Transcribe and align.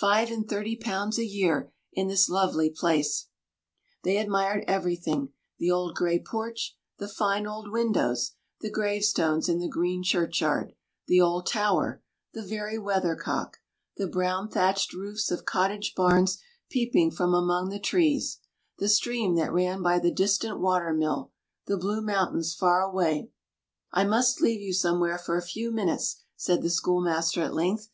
Five 0.00 0.30
and 0.30 0.48
thirty 0.48 0.76
pounds 0.76 1.18
a 1.18 1.26
year 1.26 1.70
in 1.92 2.08
this 2.08 2.30
lovely 2.30 2.70
place!" 2.70 3.26
They 4.02 4.16
admired 4.16 4.64
everything—the 4.66 5.70
old 5.70 5.94
gray 5.94 6.18
porch, 6.20 6.78
the 6.96 7.06
fine 7.06 7.46
old 7.46 7.70
windows, 7.70 8.32
the 8.62 8.70
gravestones 8.70 9.46
in 9.46 9.58
the 9.58 9.68
green 9.68 10.02
churchyard, 10.02 10.72
the 11.06 11.20
old 11.20 11.46
tower, 11.46 12.02
the 12.32 12.42
very 12.42 12.78
weather 12.78 13.14
cock, 13.14 13.58
the 13.98 14.06
brown 14.06 14.48
thatched 14.48 14.94
roofs 14.94 15.30
of 15.30 15.44
cottage 15.44 15.94
barns 15.94 16.38
peeping 16.70 17.10
from 17.10 17.34
among 17.34 17.68
the 17.68 17.78
trees, 17.78 18.38
the 18.78 18.88
stream 18.88 19.34
that 19.34 19.52
ran 19.52 19.82
by 19.82 19.98
the 19.98 20.10
distant 20.10 20.60
water 20.60 20.94
mill, 20.94 21.30
the 21.66 21.76
blue 21.76 22.00
mountains 22.00 22.54
far 22.54 22.80
away. 22.80 23.28
"I 23.92 24.04
must 24.04 24.40
leave 24.40 24.62
you 24.62 24.72
somewhere 24.72 25.18
for 25.18 25.36
a 25.36 25.42
few 25.42 25.70
minutes," 25.70 26.22
said 26.36 26.62
the 26.62 26.70
schoolmaster 26.70 27.42
at 27.42 27.52
length. 27.52 27.90